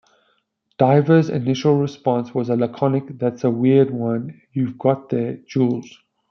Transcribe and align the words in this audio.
Dwyer's 0.79 1.29
initial 1.29 1.77
response 1.77 2.33
was 2.33 2.49
a 2.49 2.55
laconic 2.55 3.19
that's 3.19 3.43
a 3.43 3.51
weird 3.51 3.91
one 3.91 4.41
you've 4.51 4.79
got 4.79 5.09
there, 5.09 5.37
Jules. 5.47 5.99